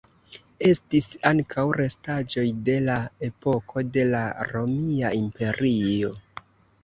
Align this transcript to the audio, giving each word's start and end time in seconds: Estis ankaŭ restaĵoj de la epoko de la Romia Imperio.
Estis 0.67 1.07
ankaŭ 1.31 1.65
restaĵoj 1.81 2.45
de 2.69 2.77
la 2.87 2.95
epoko 3.27 3.83
de 3.97 4.05
la 4.15 4.21
Romia 4.53 5.11
Imperio. 5.21 6.11